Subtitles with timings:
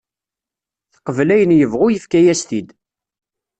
[0.93, 2.67] Teqbel ayen yebɣu yefka-as-t-id.